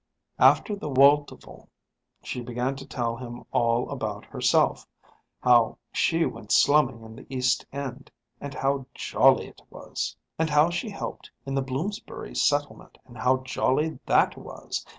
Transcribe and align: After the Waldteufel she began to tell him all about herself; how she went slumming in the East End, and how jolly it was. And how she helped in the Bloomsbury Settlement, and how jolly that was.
After 0.39 0.75
the 0.75 0.89
Waldteufel 0.89 1.67
she 2.23 2.41
began 2.41 2.75
to 2.77 2.87
tell 2.87 3.17
him 3.17 3.43
all 3.51 3.87
about 3.91 4.25
herself; 4.25 4.87
how 5.43 5.77
she 5.93 6.25
went 6.25 6.51
slumming 6.51 7.03
in 7.03 7.15
the 7.15 7.27
East 7.29 7.67
End, 7.71 8.09
and 8.39 8.55
how 8.55 8.87
jolly 8.95 9.45
it 9.45 9.61
was. 9.69 10.17
And 10.39 10.49
how 10.49 10.71
she 10.71 10.89
helped 10.89 11.29
in 11.45 11.53
the 11.53 11.61
Bloomsbury 11.61 12.33
Settlement, 12.33 12.97
and 13.05 13.15
how 13.15 13.43
jolly 13.43 13.99
that 14.07 14.35
was. 14.35 14.83